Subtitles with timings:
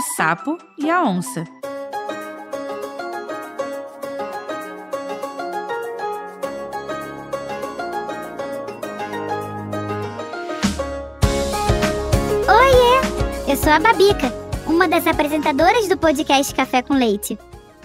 [0.00, 1.44] O Sapo e a Onça.
[12.48, 13.46] Oiê!
[13.46, 14.32] Eu sou a Babica,
[14.66, 17.38] uma das apresentadoras do podcast Café com Leite.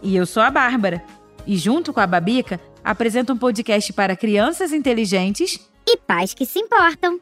[0.00, 1.02] E eu sou a Bárbara.
[1.44, 6.60] E junto com a Babica, apresento um podcast para crianças inteligentes E pais que se
[6.60, 7.18] importam.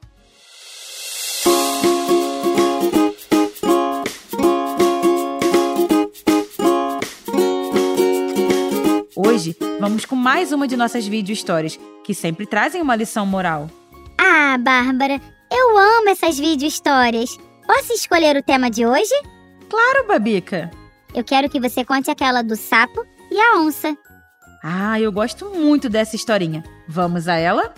[9.80, 13.70] Vamos com mais uma de nossas vídeo histórias, que sempre trazem uma lição moral.
[14.18, 15.20] Ah, Bárbara,
[15.50, 17.36] eu amo essas vídeo histórias.
[17.66, 19.14] Posso escolher o tema de hoje?
[19.68, 20.70] Claro, Babica!
[21.14, 23.96] Eu quero que você conte aquela do sapo e a onça.
[24.62, 26.64] Ah, eu gosto muito dessa historinha.
[26.88, 27.74] Vamos a ela?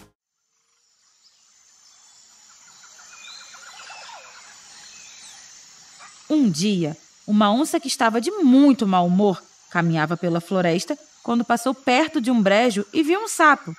[6.28, 11.74] Um dia, uma onça que estava de muito mau humor caminhava pela floresta quando passou
[11.74, 13.77] perto de um brejo e viu um sapo.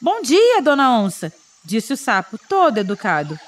[0.00, 1.32] Bom dia, dona onça,
[1.64, 3.38] disse o sapo, todo educado.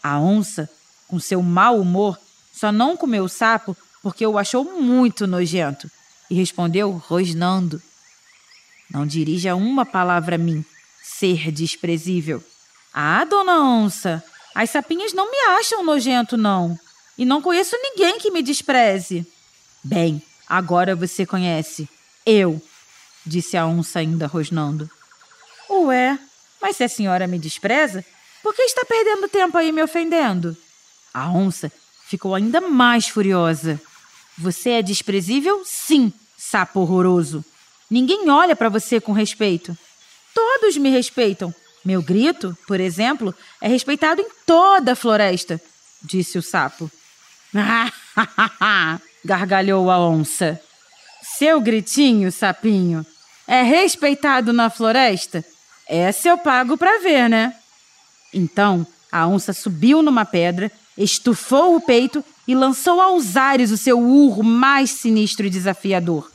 [0.00, 0.70] A onça,
[1.08, 2.16] com seu mau humor,
[2.52, 5.90] só não comeu o sapo porque o achou muito nojento
[6.30, 7.82] e respondeu rosnando:
[8.88, 10.64] Não dirija uma palavra a mim,
[11.02, 12.40] ser desprezível.
[12.92, 14.22] Ah, dona onça,
[14.54, 16.78] as sapinhas não me acham nojento, não.
[17.18, 19.26] E não conheço ninguém que me despreze.
[19.82, 21.88] Bem, agora você conhece.
[22.26, 22.60] Eu,
[23.24, 24.88] disse a onça ainda rosnando.
[25.68, 26.18] Ué,
[26.60, 28.04] mas se a senhora me despreza,
[28.42, 30.56] por que está perdendo tempo aí me ofendendo?
[31.12, 31.70] A onça
[32.06, 33.80] ficou ainda mais furiosa.
[34.36, 35.62] Você é desprezível?
[35.64, 37.44] Sim, sapo horroroso.
[37.90, 39.76] Ninguém olha para você com respeito.
[40.34, 41.54] Todos me respeitam.
[41.84, 45.60] Meu grito, por exemplo, é respeitado em toda a floresta,
[46.02, 46.90] disse o sapo.
[49.24, 50.60] gargalhou a onça.
[51.24, 53.04] Seu gritinho, sapinho,
[53.48, 55.42] é respeitado na floresta?
[55.88, 57.54] Essa eu pago para ver, né?
[58.32, 63.98] Então a onça subiu numa pedra, estufou o peito e lançou aos ares o seu
[63.98, 66.30] urro mais sinistro e desafiador.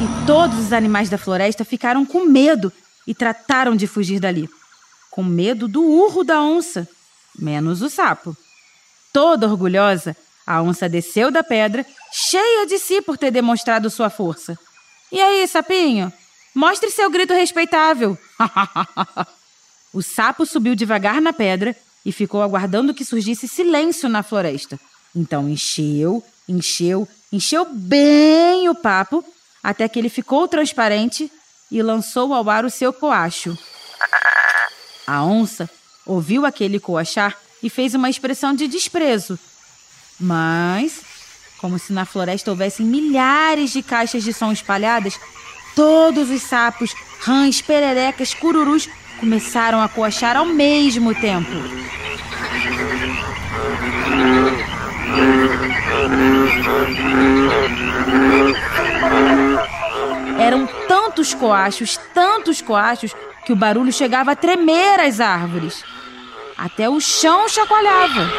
[0.00, 2.72] E todos os animais da floresta ficaram com medo
[3.06, 4.48] e trataram de fugir dali,
[5.10, 6.88] com medo do urro da onça,
[7.38, 8.34] menos o sapo.
[9.14, 14.58] Toda orgulhosa, a onça desceu da pedra, cheia de si por ter demonstrado sua força.
[15.12, 16.12] E aí, sapinho?
[16.52, 18.18] Mostre seu grito respeitável.
[19.94, 24.80] o sapo subiu devagar na pedra e ficou aguardando que surgisse silêncio na floresta.
[25.14, 29.24] Então encheu, encheu, encheu bem o papo,
[29.62, 31.30] até que ele ficou transparente
[31.70, 33.56] e lançou ao ar o seu coacho.
[35.06, 35.70] A onça
[36.04, 39.38] ouviu aquele coachar e fez uma expressão de desprezo.
[40.20, 41.00] Mas,
[41.56, 45.18] como se na floresta houvessem milhares de caixas de som espalhadas,
[45.74, 48.86] todos os sapos, rãs, pererecas, cururus
[49.18, 51.50] começaram a coachar ao mesmo tempo.
[60.38, 63.14] Eram tantos coachos, tantos coachos,
[63.46, 65.82] que o barulho chegava a tremer as árvores.
[66.56, 68.30] Até o chão chacoalhava.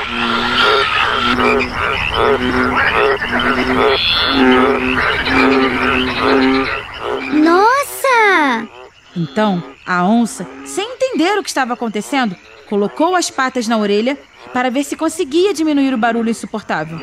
[7.33, 8.67] Nossa!
[9.15, 12.35] Então, a onça, sem entender o que estava acontecendo,
[12.69, 14.17] colocou as patas na orelha
[14.53, 16.99] para ver se conseguia diminuir o barulho insuportável.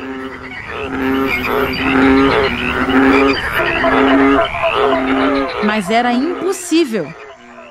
[5.63, 7.13] Mas era impossível.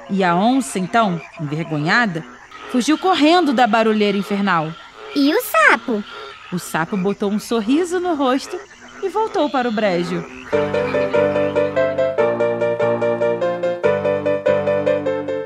[0.09, 2.25] E a onça, então, envergonhada,
[2.73, 4.73] fugiu correndo da barulheira infernal.
[5.15, 6.03] E o sapo?
[6.51, 8.59] O sapo botou um sorriso no rosto
[9.03, 10.25] e voltou para o brejo.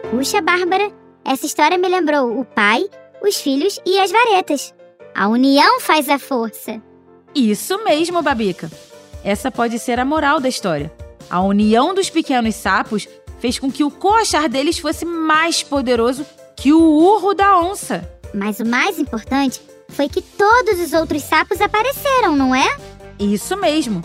[0.08, 0.92] Puxa, Bárbara,
[1.24, 2.84] essa história me lembrou o pai,
[3.20, 4.72] os filhos e as varetas.
[5.12, 6.80] A união faz a força.
[7.34, 8.70] Isso mesmo, Babica.
[9.24, 10.92] Essa pode ser a moral da história.
[11.28, 13.08] A união dos pequenos sapos
[13.40, 16.24] fez com que o coachar deles fosse mais poderoso
[16.56, 18.10] que o urro da onça.
[18.34, 19.60] Mas o mais importante
[19.90, 22.76] foi que todos os outros sapos apareceram, não é?
[23.18, 24.02] Isso mesmo.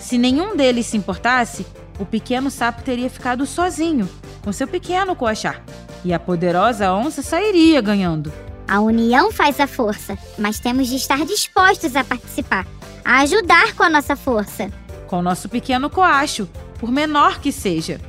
[0.00, 1.66] Se nenhum deles se importasse,
[1.98, 4.08] o pequeno sapo teria ficado sozinho,
[4.42, 5.62] com seu pequeno coachar.
[6.04, 8.32] E a poderosa onça sairia ganhando.
[8.66, 12.66] A união faz a força, mas temos de estar dispostos a participar,
[13.04, 14.70] a ajudar com a nossa força.
[15.06, 16.48] Com o nosso pequeno coacho,
[16.78, 18.00] por menor que seja.